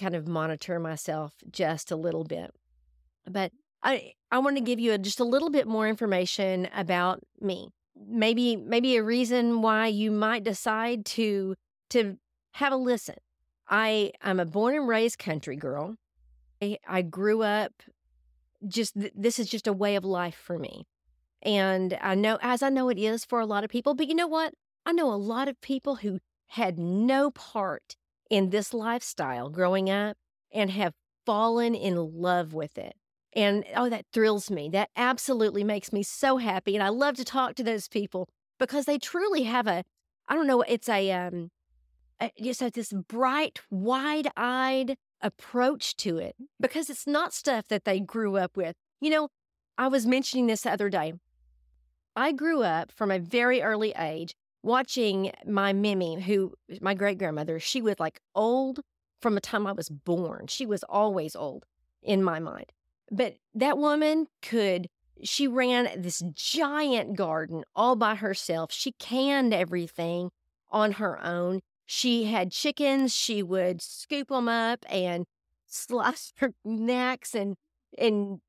Kind 0.00 0.14
of 0.14 0.26
monitor 0.26 0.80
myself 0.80 1.34
just 1.50 1.90
a 1.90 1.96
little 1.96 2.24
bit. 2.24 2.50
But 3.28 3.52
I 3.82 4.12
I 4.30 4.38
want 4.38 4.56
to 4.56 4.62
give 4.62 4.80
you 4.80 4.92
a, 4.92 4.98
just 4.98 5.20
a 5.20 5.24
little 5.24 5.50
bit 5.50 5.66
more 5.66 5.86
information 5.86 6.68
about 6.74 7.20
me. 7.42 7.68
Maybe 7.94 8.56
maybe 8.56 8.96
a 8.96 9.02
reason 9.02 9.60
why 9.60 9.88
you 9.88 10.10
might 10.10 10.44
decide 10.44 11.04
to 11.06 11.56
to 11.90 12.16
have 12.52 12.72
a 12.72 12.76
listen. 12.76 13.16
I 13.68 14.12
I'm 14.20 14.40
a 14.40 14.44
born 14.44 14.74
and 14.74 14.88
raised 14.88 15.18
country 15.18 15.56
girl. 15.56 15.96
I, 16.62 16.78
I 16.86 17.02
grew 17.02 17.42
up 17.42 17.72
just 18.66 18.94
th- 18.94 19.12
this 19.14 19.38
is 19.38 19.48
just 19.48 19.66
a 19.66 19.72
way 19.72 19.96
of 19.96 20.04
life 20.04 20.36
for 20.36 20.58
me. 20.58 20.86
And 21.42 21.98
I 22.00 22.14
know, 22.14 22.38
as 22.40 22.62
I 22.62 22.70
know 22.70 22.88
it 22.88 22.98
is 22.98 23.24
for 23.24 23.40
a 23.40 23.46
lot 23.46 23.64
of 23.64 23.70
people, 23.70 23.94
but 23.94 24.08
you 24.08 24.14
know 24.14 24.26
what? 24.26 24.54
I 24.86 24.92
know 24.92 25.12
a 25.12 25.16
lot 25.16 25.48
of 25.48 25.60
people 25.60 25.96
who 25.96 26.20
had 26.48 26.78
no 26.78 27.30
part 27.30 27.96
in 28.30 28.50
this 28.50 28.72
lifestyle 28.72 29.50
growing 29.50 29.90
up 29.90 30.16
and 30.52 30.70
have 30.70 30.94
fallen 31.26 31.74
in 31.74 31.96
love 31.96 32.54
with 32.54 32.78
it. 32.78 32.94
And 33.34 33.64
oh, 33.74 33.88
that 33.90 34.06
thrills 34.12 34.50
me. 34.50 34.68
That 34.70 34.90
absolutely 34.96 35.64
makes 35.64 35.92
me 35.92 36.02
so 36.02 36.36
happy. 36.38 36.74
And 36.74 36.82
I 36.82 36.88
love 36.88 37.16
to 37.16 37.24
talk 37.24 37.56
to 37.56 37.64
those 37.64 37.88
people 37.88 38.28
because 38.58 38.86
they 38.86 38.98
truly 38.98 39.42
have 39.42 39.66
a, 39.66 39.84
I 40.28 40.34
don't 40.34 40.46
know, 40.46 40.62
it's 40.62 40.88
a, 40.88 41.10
um, 41.10 41.50
a, 42.20 42.30
just 42.40 42.62
a, 42.62 42.70
this 42.70 42.92
bright, 42.92 43.60
wide 43.70 44.28
eyed 44.36 44.96
approach 45.20 45.96
to 45.96 46.18
it 46.18 46.36
because 46.60 46.90
it's 46.90 47.06
not 47.06 47.32
stuff 47.32 47.68
that 47.68 47.84
they 47.84 48.00
grew 48.00 48.36
up 48.36 48.56
with. 48.56 48.76
You 49.00 49.10
know, 49.10 49.28
I 49.78 49.88
was 49.88 50.06
mentioning 50.06 50.46
this 50.46 50.62
the 50.62 50.72
other 50.72 50.90
day. 50.90 51.14
I 52.16 52.32
grew 52.32 52.62
up 52.62 52.92
from 52.92 53.10
a 53.10 53.18
very 53.18 53.60
early 53.60 53.92
age 53.98 54.34
watching 54.62 55.32
my 55.46 55.72
Mimi, 55.72 56.20
who 56.20 56.54
my 56.80 56.94
great 56.94 57.18
grandmother, 57.18 57.58
she 57.58 57.82
was 57.82 57.98
like 57.98 58.20
old 58.34 58.80
from 59.20 59.34
the 59.34 59.40
time 59.40 59.66
I 59.66 59.72
was 59.72 59.88
born. 59.88 60.46
She 60.48 60.64
was 60.66 60.84
always 60.88 61.34
old 61.34 61.64
in 62.02 62.22
my 62.22 62.38
mind. 62.38 62.72
But 63.10 63.34
that 63.54 63.78
woman 63.78 64.26
could, 64.42 64.88
she 65.22 65.46
ran 65.46 66.00
this 66.00 66.22
giant 66.32 67.16
garden 67.16 67.64
all 67.74 67.96
by 67.96 68.14
herself. 68.14 68.72
She 68.72 68.92
canned 68.92 69.52
everything 69.52 70.30
on 70.70 70.92
her 70.92 71.22
own. 71.24 71.60
She 71.86 72.24
had 72.24 72.52
chickens. 72.52 73.14
She 73.14 73.42
would 73.42 73.82
scoop 73.82 74.28
them 74.28 74.48
up 74.48 74.84
and 74.88 75.26
slice 75.66 76.32
her 76.38 76.52
necks 76.64 77.34
and, 77.34 77.56
and 77.98 78.40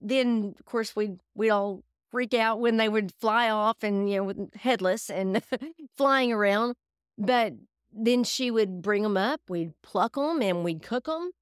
then 0.00 0.54
of 0.58 0.64
course 0.66 0.94
we 0.94 1.12
we 1.34 1.50
all 1.50 1.82
freak 2.14 2.32
out 2.32 2.60
when 2.60 2.76
they 2.76 2.88
would 2.88 3.12
fly 3.20 3.50
off 3.50 3.82
and, 3.82 4.08
you 4.08 4.22
know, 4.22 4.48
headless 4.54 5.10
and 5.10 5.42
flying 5.96 6.32
around. 6.32 6.76
But 7.18 7.54
then 7.92 8.22
she 8.22 8.52
would 8.52 8.82
bring 8.82 9.02
them 9.02 9.16
up, 9.16 9.40
we'd 9.48 9.72
pluck 9.82 10.14
them 10.14 10.40
and 10.40 10.62
we'd 10.62 10.80
cook 10.80 11.06
them. 11.06 11.32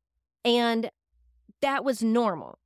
And 0.46 0.90
that 1.60 1.84
was 1.84 2.02
normal 2.02 2.58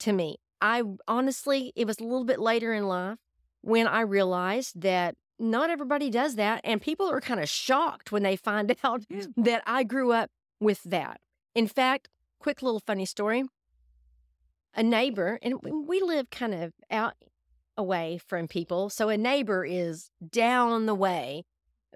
to 0.00 0.12
me. 0.12 0.38
I 0.60 0.82
honestly, 1.06 1.72
it 1.76 1.86
was 1.86 2.00
a 2.00 2.02
little 2.02 2.24
bit 2.24 2.40
later 2.40 2.72
in 2.72 2.88
life 2.88 3.18
when 3.60 3.86
I 3.86 4.00
realized 4.00 4.80
that 4.82 5.14
not 5.38 5.70
everybody 5.70 6.10
does 6.10 6.36
that. 6.36 6.60
And 6.64 6.80
people 6.80 7.08
are 7.10 7.20
kind 7.20 7.40
of 7.40 7.48
shocked 7.48 8.12
when 8.12 8.22
they 8.22 8.36
find 8.36 8.74
out 8.84 9.04
that 9.36 9.62
I 9.66 9.82
grew 9.82 10.12
up 10.12 10.30
with 10.60 10.82
that. 10.84 11.20
In 11.54 11.66
fact, 11.66 12.08
quick 12.38 12.62
little 12.62 12.80
funny 12.80 13.06
story. 13.06 13.44
A 14.74 14.82
neighbor, 14.82 15.38
and 15.42 15.58
we 15.86 16.00
live 16.00 16.30
kind 16.30 16.54
of 16.54 16.72
out 16.90 17.14
away 17.76 18.18
from 18.26 18.48
people. 18.48 18.88
So 18.88 19.08
a 19.08 19.18
neighbor 19.18 19.64
is 19.64 20.10
down 20.30 20.86
the 20.86 20.94
way. 20.94 21.44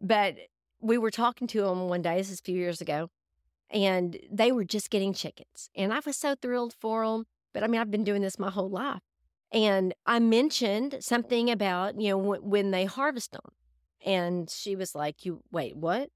But 0.03 0.37
we 0.81 0.99
were 0.99 1.11
talking 1.11 1.47
to 1.49 1.63
them 1.63 1.89
one 1.89 2.03
day, 2.03 2.19
this 2.19 2.31
is 2.31 2.41
a 2.41 2.43
few 2.43 2.57
years 2.57 2.81
ago, 2.81 3.09
and 3.71 4.19
they 4.31 4.53
were 4.53 4.65
just 4.65 4.91
getting 4.91 5.15
chickens. 5.15 5.71
And 5.75 5.93
I 5.93 6.01
was 6.05 6.17
so 6.17 6.35
thrilled 6.35 6.75
for 6.79 7.07
them. 7.07 7.25
But 7.55 7.63
I 7.63 7.67
mean, 7.67 7.81
I've 7.81 7.91
been 7.91 8.05
doing 8.05 8.23
this 8.23 8.39
my 8.39 8.51
whole 8.51 8.69
life. 8.69 9.01
And 9.53 9.95
I 10.07 10.19
mentioned 10.19 10.99
something 11.01 11.51
about, 11.51 12.01
you 12.01 12.11
know, 12.11 12.19
w- 12.19 12.43
when 12.43 12.71
they 12.71 12.85
harvest 12.85 13.33
them. 13.33 13.53
And 14.05 14.51
she 14.51 14.77
was 14.77 14.95
like, 14.95 15.25
You 15.25 15.43
wait, 15.51 15.77
what? 15.77 16.11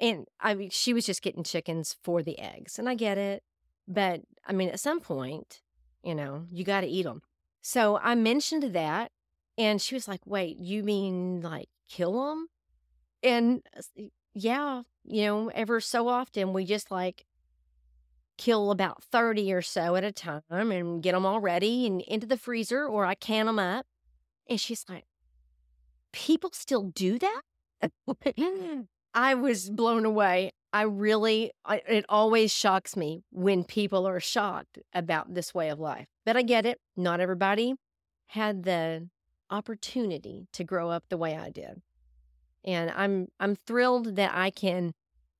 And 0.00 0.26
I 0.40 0.54
mean, 0.54 0.70
she 0.70 0.92
was 0.92 1.06
just 1.06 1.22
getting 1.22 1.44
chickens 1.44 1.96
for 2.02 2.22
the 2.22 2.38
eggs. 2.38 2.78
And 2.78 2.88
I 2.88 2.94
get 2.94 3.18
it. 3.18 3.42
But 3.88 4.22
I 4.46 4.52
mean, 4.52 4.68
at 4.68 4.80
some 4.80 5.00
point, 5.00 5.62
you 6.02 6.14
know, 6.14 6.46
you 6.50 6.64
got 6.64 6.82
to 6.82 6.86
eat 6.86 7.04
them. 7.04 7.22
So 7.62 7.98
I 7.98 8.14
mentioned 8.14 8.74
that, 8.74 9.10
and 9.58 9.80
she 9.80 9.94
was 9.94 10.08
like, 10.08 10.20
Wait, 10.26 10.58
you 10.58 10.82
mean 10.82 11.40
like 11.40 11.68
kill 11.88 12.28
them? 12.28 12.48
And 13.22 13.62
uh, 13.76 14.02
yeah, 14.34 14.82
you 15.04 15.24
know, 15.24 15.48
ever 15.48 15.80
so 15.80 16.08
often 16.08 16.52
we 16.52 16.64
just 16.64 16.90
like 16.90 17.24
kill 18.38 18.70
about 18.70 19.02
30 19.02 19.52
or 19.52 19.62
so 19.62 19.96
at 19.96 20.04
a 20.04 20.12
time 20.12 20.42
and 20.50 21.02
get 21.02 21.12
them 21.12 21.26
all 21.26 21.40
ready 21.40 21.86
and 21.86 22.00
into 22.02 22.26
the 22.26 22.36
freezer, 22.36 22.86
or 22.86 23.04
I 23.04 23.14
can 23.14 23.46
them 23.46 23.58
up. 23.58 23.86
And 24.48 24.60
she's 24.60 24.84
like, 24.88 25.04
People 26.12 26.50
still 26.52 26.84
do 26.84 27.18
that? 27.18 27.42
I 29.14 29.34
was 29.34 29.68
blown 29.68 30.04
away. 30.04 30.50
I 30.72 30.82
really, 30.82 31.52
I, 31.64 31.82
it 31.88 32.04
always 32.08 32.52
shocks 32.52 32.96
me 32.96 33.22
when 33.30 33.64
people 33.64 34.06
are 34.06 34.20
shocked 34.20 34.78
about 34.94 35.34
this 35.34 35.54
way 35.54 35.68
of 35.68 35.78
life. 35.78 36.06
But 36.24 36.36
I 36.36 36.42
get 36.42 36.66
it. 36.66 36.78
Not 36.96 37.20
everybody 37.20 37.74
had 38.28 38.64
the 38.64 39.08
opportunity 39.50 40.48
to 40.52 40.64
grow 40.64 40.90
up 40.90 41.04
the 41.08 41.16
way 41.16 41.36
I 41.36 41.50
did. 41.50 41.82
And 42.64 42.90
I'm 42.90 43.28
I'm 43.38 43.54
thrilled 43.54 44.16
that 44.16 44.32
I 44.34 44.50
can 44.50 44.92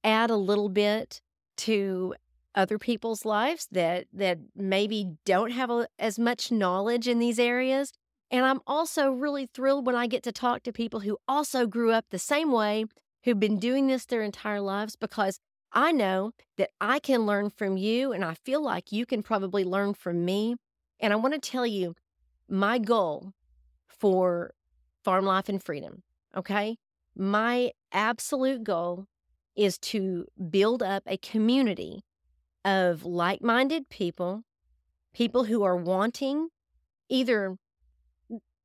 add 0.04 0.30
a 0.30 0.36
little 0.36 0.68
bit 0.68 1.20
to 1.58 2.14
other 2.56 2.78
people's 2.78 3.24
lives 3.24 3.68
that 3.70 4.06
that 4.12 4.38
maybe 4.56 5.12
don't 5.24 5.50
have 5.50 5.70
a, 5.70 5.86
as 5.98 6.18
much 6.18 6.50
knowledge 6.50 7.06
in 7.06 7.18
these 7.18 7.38
areas. 7.38 7.92
And 8.30 8.44
I'm 8.44 8.60
also 8.66 9.10
really 9.10 9.46
thrilled 9.46 9.86
when 9.86 9.94
I 9.94 10.08
get 10.08 10.24
to 10.24 10.32
talk 10.32 10.64
to 10.64 10.72
people 10.72 11.00
who 11.00 11.18
also 11.28 11.66
grew 11.66 11.92
up 11.92 12.06
the 12.10 12.18
same 12.18 12.50
way 12.50 12.86
who've 13.24 13.38
been 13.38 13.58
doing 13.58 13.86
this 13.86 14.06
their 14.06 14.22
entire 14.22 14.60
lives 14.60 14.96
because 14.96 15.38
I 15.72 15.92
know 15.92 16.32
that 16.56 16.70
I 16.80 16.98
can 16.98 17.26
learn 17.26 17.50
from 17.50 17.76
you 17.76 18.12
and 18.12 18.24
I 18.24 18.34
feel 18.34 18.62
like 18.62 18.92
you 18.92 19.04
can 19.04 19.22
probably 19.22 19.62
learn 19.62 19.94
from 19.94 20.24
me. 20.24 20.56
And 20.98 21.12
I 21.12 21.16
want 21.16 21.34
to 21.34 21.50
tell 21.50 21.66
you 21.66 21.94
my 22.48 22.78
goal 22.78 23.32
for 23.86 24.54
Farm 25.04 25.24
Life 25.24 25.48
and 25.48 25.62
Freedom, 25.62 26.02
okay? 26.36 26.78
My 27.14 27.72
absolute 27.92 28.64
goal 28.64 29.06
is 29.56 29.78
to 29.78 30.26
build 30.50 30.82
up 30.82 31.02
a 31.06 31.16
community 31.18 32.02
of 32.66 33.04
like 33.04 33.42
minded 33.42 33.88
people, 33.88 34.42
people 35.14 35.44
who 35.44 35.62
are 35.62 35.76
wanting 35.76 36.48
either 37.08 37.56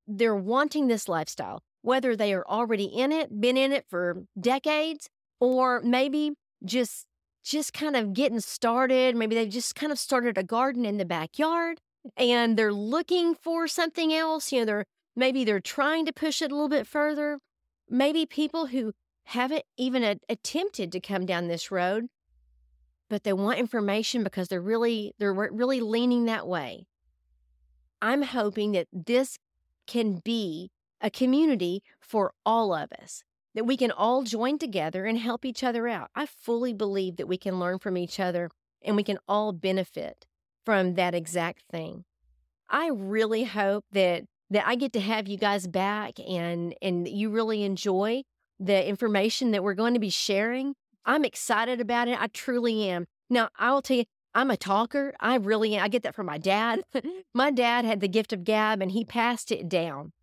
they're 0.07 0.35
wanting 0.35 0.87
this 0.87 1.07
lifestyle, 1.07 1.61
whether 1.83 2.15
they 2.15 2.33
are 2.33 2.45
already 2.47 2.85
in 2.85 3.11
it, 3.11 3.39
been 3.39 3.55
in 3.55 3.71
it 3.71 3.85
for 3.89 4.23
decades, 4.39 5.09
or 5.39 5.81
maybe 5.81 6.31
just 6.65 7.05
just 7.43 7.73
kind 7.73 7.95
of 7.95 8.13
getting 8.13 8.39
started. 8.39 9.15
Maybe 9.15 9.35
they've 9.35 9.49
just 9.49 9.75
kind 9.75 9.91
of 9.91 9.97
started 9.97 10.37
a 10.37 10.43
garden 10.43 10.85
in 10.85 10.97
the 10.97 11.05
backyard 11.05 11.79
and 12.15 12.57
they're 12.57 12.73
looking 12.73 13.33
for 13.33 13.67
something 13.67 14.13
else. 14.13 14.51
You 14.51 14.59
know, 14.59 14.65
they're 14.65 14.85
maybe 15.15 15.43
they're 15.43 15.59
trying 15.59 16.05
to 16.05 16.13
push 16.13 16.41
it 16.41 16.51
a 16.51 16.55
little 16.55 16.69
bit 16.69 16.87
further. 16.87 17.39
Maybe 17.89 18.25
people 18.25 18.67
who 18.67 18.93
haven't 19.25 19.63
even 19.77 20.03
a- 20.03 20.19
attempted 20.29 20.91
to 20.91 20.99
come 20.99 21.25
down 21.25 21.47
this 21.47 21.71
road, 21.71 22.07
but 23.11 23.25
they 23.25 23.33
want 23.33 23.59
information 23.59 24.23
because 24.23 24.47
they're 24.47 24.61
really 24.61 25.13
they're 25.19 25.33
really 25.33 25.81
leaning 25.81 26.23
that 26.25 26.47
way. 26.47 26.87
I'm 28.01 28.21
hoping 28.21 28.71
that 28.71 28.87
this 28.93 29.37
can 29.85 30.21
be 30.23 30.71
a 31.01 31.11
community 31.11 31.83
for 31.99 32.31
all 32.45 32.73
of 32.73 32.89
us, 32.93 33.25
that 33.53 33.65
we 33.65 33.75
can 33.75 33.91
all 33.91 34.23
join 34.23 34.57
together 34.57 35.05
and 35.05 35.17
help 35.17 35.43
each 35.43 35.61
other 35.61 35.89
out. 35.89 36.09
I 36.15 36.25
fully 36.25 36.71
believe 36.71 37.17
that 37.17 37.27
we 37.27 37.37
can 37.37 37.59
learn 37.59 37.79
from 37.79 37.97
each 37.97 38.17
other 38.17 38.49
and 38.81 38.95
we 38.95 39.03
can 39.03 39.19
all 39.27 39.51
benefit 39.51 40.25
from 40.63 40.93
that 40.93 41.13
exact 41.13 41.63
thing. 41.69 42.05
I 42.69 42.87
really 42.87 43.43
hope 43.43 43.83
that 43.91 44.23
that 44.51 44.65
I 44.65 44.75
get 44.75 44.93
to 44.93 45.01
have 45.01 45.27
you 45.27 45.37
guys 45.37 45.67
back 45.67 46.13
and 46.17 46.73
and 46.81 47.09
you 47.09 47.29
really 47.29 47.63
enjoy 47.63 48.23
the 48.57 48.87
information 48.87 49.51
that 49.51 49.65
we're 49.65 49.73
going 49.73 49.95
to 49.95 49.99
be 49.99 50.09
sharing. 50.09 50.75
I'm 51.05 51.25
excited 51.25 51.81
about 51.81 52.07
it. 52.07 52.21
I 52.21 52.27
truly 52.27 52.87
am. 52.89 53.05
Now, 53.29 53.49
I 53.57 53.71
will 53.71 53.81
tell 53.81 53.97
you, 53.97 54.05
I'm 54.33 54.51
a 54.51 54.57
talker. 54.57 55.13
I 55.19 55.35
really 55.35 55.75
am. 55.75 55.83
I 55.83 55.87
get 55.87 56.03
that 56.03 56.15
from 56.15 56.25
my 56.25 56.37
dad. 56.37 56.83
my 57.33 57.51
dad 57.51 57.85
had 57.85 57.99
the 57.99 58.07
gift 58.07 58.33
of 58.33 58.43
gab 58.43 58.81
and 58.81 58.91
he 58.91 59.03
passed 59.03 59.51
it 59.51 59.67
down. 59.67 60.13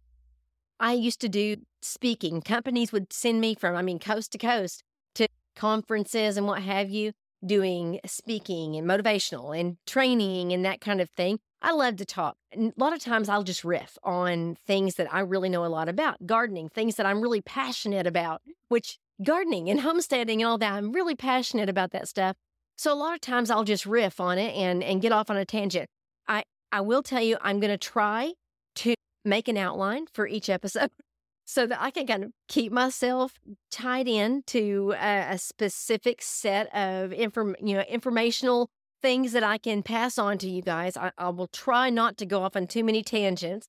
I 0.81 0.93
used 0.93 1.21
to 1.23 1.29
do 1.29 1.57
speaking. 1.83 2.41
Companies 2.41 2.93
would 2.93 3.13
send 3.13 3.41
me 3.41 3.55
from, 3.55 3.77
I 3.77 3.83
mean, 3.83 3.99
coast 3.99 4.33
to 4.33 4.39
coast 4.39 4.83
to 5.17 5.27
conferences 5.57 6.37
and 6.37 6.47
what 6.47 6.63
have 6.63 6.89
you, 6.89 7.13
doing 7.45 8.01
speaking 8.07 8.77
and 8.77 8.89
motivational 8.89 9.59
and 9.59 9.77
training 9.87 10.53
and 10.53 10.65
that 10.65 10.81
kind 10.81 11.01
of 11.01 11.11
thing. 11.11 11.39
I 11.61 11.73
love 11.73 11.97
to 11.97 12.05
talk. 12.05 12.37
And 12.53 12.73
a 12.77 12.81
lot 12.81 12.93
of 12.93 13.01
times 13.01 13.29
I'll 13.29 13.43
just 13.43 13.65
riff 13.65 13.99
on 14.05 14.57
things 14.67 14.95
that 14.95 15.13
I 15.13 15.21
really 15.21 15.49
know 15.49 15.65
a 15.65 15.67
lot 15.67 15.89
about 15.89 16.25
gardening, 16.27 16.69
things 16.69 16.97
that 16.97 17.07
I'm 17.07 17.21
really 17.21 17.41
passionate 17.41 18.07
about, 18.07 18.43
which 18.69 18.99
gardening 19.23 19.69
and 19.69 19.81
homesteading 19.81 20.43
and 20.43 20.49
all 20.49 20.59
that, 20.59 20.73
I'm 20.73 20.93
really 20.93 21.15
passionate 21.15 21.69
about 21.69 21.91
that 21.93 22.09
stuff. 22.09 22.37
So 22.77 22.93
a 22.93 22.95
lot 22.95 23.15
of 23.15 23.21
times 23.21 23.51
I'll 23.51 23.65
just 23.65 23.87
riff 23.87 24.21
on 24.21 24.39
it 24.39 24.55
and, 24.55 24.83
and 24.83 25.03
get 25.03 25.13
off 25.13 25.31
on 25.31 25.37
a 25.37 25.45
tangent. 25.45 25.89
I, 26.29 26.45
I 26.71 26.81
will 26.81 27.03
tell 27.03 27.23
you, 27.23 27.37
I'm 27.41 27.59
going 27.61 27.71
to 27.73 27.79
try 27.79 28.35
to 28.77 28.95
make 29.25 29.49
an 29.49 29.57
outline 29.57 30.07
for 30.13 30.27
each 30.29 30.49
episode 30.49 30.91
so 31.45 31.67
that 31.67 31.81
I 31.81 31.91
can 31.91 32.07
kind 32.07 32.25
of 32.25 32.31
keep 32.49 32.71
myself 32.73 33.33
tied 33.71 34.07
in 34.07 34.43
to 34.49 34.95
a, 34.97 35.33
a 35.33 35.39
specific 35.39 36.23
set 36.23 36.75
of 36.75 37.13
inform, 37.13 37.57
you 37.61 37.75
know, 37.75 37.83
informational 37.83 38.71
things 39.03 39.33
that 39.33 39.45
I 39.45 39.59
can 39.59 39.83
pass 39.83 40.19
on 40.19 40.39
to 40.39 40.49
you 40.49 40.63
guys. 40.63 40.97
I, 40.97 41.11
I 41.19 41.31
will 41.31 41.49
try 41.49 41.91
not 41.91 42.17
to 42.19 42.27
go 42.27 42.43
off 42.43 42.57
on 42.57 42.67
too 42.67 42.85
many 42.85 43.03
tangents. 43.03 43.67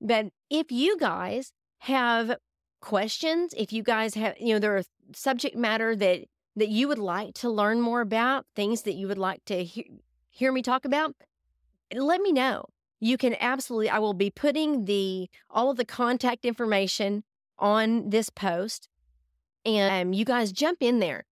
But 0.00 0.28
if 0.50 0.70
you 0.70 0.98
guys 0.98 1.52
have 1.80 2.36
questions, 2.82 3.54
if 3.56 3.72
you 3.72 3.82
guys 3.82 4.14
have, 4.14 4.34
you 4.38 4.52
know, 4.52 4.58
there 4.58 4.76
are 4.76 4.82
subject 5.14 5.56
matter 5.56 5.96
that 5.96 6.24
that 6.56 6.68
you 6.68 6.86
would 6.86 6.98
like 6.98 7.32
to 7.32 7.48
learn 7.48 7.80
more 7.80 8.02
about, 8.02 8.44
things 8.54 8.82
that 8.82 8.92
you 8.92 9.08
would 9.08 9.16
like 9.16 9.42
to 9.46 9.64
hear, 9.64 10.52
me 10.52 10.60
talk 10.60 10.84
about, 10.84 11.14
let 11.94 12.20
me 12.20 12.30
know. 12.30 12.66
You 13.00 13.16
can 13.16 13.34
absolutely 13.40 13.88
I 13.88 13.98
will 13.98 14.12
be 14.12 14.30
putting 14.30 14.84
the 14.84 15.30
all 15.48 15.70
of 15.70 15.78
the 15.78 15.84
contact 15.84 16.44
information 16.44 17.24
on 17.58 18.10
this 18.10 18.28
post 18.28 18.88
and 19.64 20.08
um, 20.08 20.12
you 20.12 20.24
guys 20.24 20.52
jump 20.52 20.78
in 20.80 20.98
there. 20.98 21.24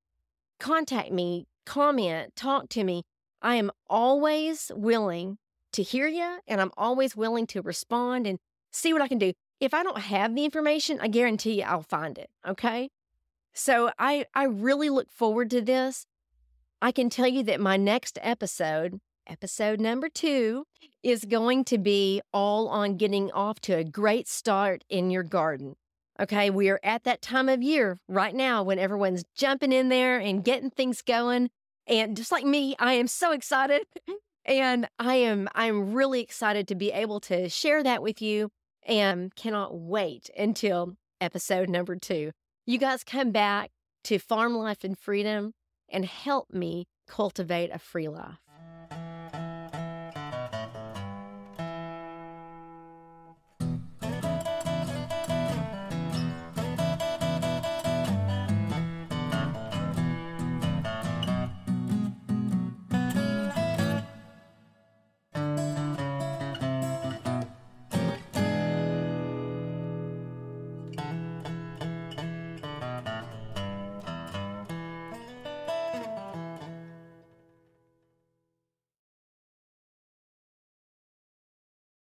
Contact 0.58 1.12
me, 1.12 1.46
comment, 1.66 2.34
talk 2.36 2.68
to 2.70 2.84
me. 2.84 3.02
I 3.42 3.56
am 3.56 3.70
always 3.88 4.70
willing 4.74 5.38
to 5.72 5.82
hear 5.82 6.06
you 6.06 6.38
and 6.46 6.60
I'm 6.60 6.72
always 6.76 7.16
willing 7.16 7.46
to 7.48 7.62
respond 7.62 8.26
and 8.26 8.38
see 8.72 8.92
what 8.92 9.02
I 9.02 9.08
can 9.08 9.18
do. 9.18 9.32
If 9.60 9.74
I 9.74 9.82
don't 9.82 10.00
have 10.00 10.34
the 10.34 10.44
information, 10.44 10.98
I 11.00 11.08
guarantee 11.08 11.58
you 11.58 11.64
I'll 11.64 11.82
find 11.82 12.18
it. 12.18 12.30
Okay. 12.46 12.90
So 13.52 13.90
I, 13.98 14.24
I 14.34 14.44
really 14.44 14.88
look 14.88 15.10
forward 15.10 15.50
to 15.50 15.60
this. 15.60 16.06
I 16.80 16.92
can 16.92 17.10
tell 17.10 17.28
you 17.28 17.42
that 17.44 17.60
my 17.60 17.76
next 17.76 18.18
episode, 18.22 19.00
episode 19.26 19.80
number 19.80 20.08
two, 20.08 20.64
is 21.02 21.26
going 21.26 21.64
to 21.66 21.76
be 21.76 22.22
all 22.32 22.68
on 22.68 22.96
getting 22.96 23.30
off 23.32 23.60
to 23.60 23.74
a 23.74 23.84
great 23.84 24.28
start 24.28 24.84
in 24.88 25.10
your 25.10 25.22
garden. 25.22 25.76
Okay, 26.18 26.50
we 26.50 26.68
are 26.70 26.80
at 26.82 27.04
that 27.04 27.22
time 27.22 27.48
of 27.48 27.62
year 27.62 27.98
right 28.08 28.34
now 28.34 28.62
when 28.62 28.78
everyone's 28.78 29.24
jumping 29.34 29.72
in 29.72 29.88
there 29.90 30.18
and 30.18 30.44
getting 30.44 30.70
things 30.70 31.02
going. 31.02 31.50
And 31.86 32.16
just 32.16 32.32
like 32.32 32.44
me, 32.44 32.76
I 32.78 32.94
am 32.94 33.08
so 33.08 33.32
excited. 33.32 33.82
and 34.44 34.88
I 34.98 35.16
am 35.16 35.48
I'm 35.54 35.92
really 35.92 36.20
excited 36.20 36.66
to 36.68 36.74
be 36.74 36.92
able 36.92 37.20
to 37.20 37.48
share 37.48 37.82
that 37.82 38.02
with 38.02 38.22
you 38.22 38.50
and 38.90 39.34
cannot 39.36 39.78
wait 39.78 40.28
until 40.36 40.96
episode 41.20 41.68
number 41.68 41.96
2. 41.96 42.32
You 42.66 42.78
guys 42.78 43.04
come 43.04 43.30
back 43.30 43.70
to 44.04 44.18
Farm 44.18 44.54
Life 44.54 44.84
and 44.84 44.98
Freedom 44.98 45.52
and 45.88 46.04
help 46.04 46.52
me 46.52 46.86
cultivate 47.06 47.70
a 47.72 47.78
free 47.78 48.08
life. 48.08 48.38